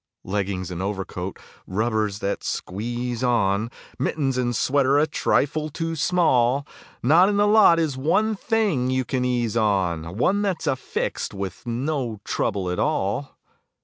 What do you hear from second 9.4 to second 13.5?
on, One that's affixed with no trouble at all.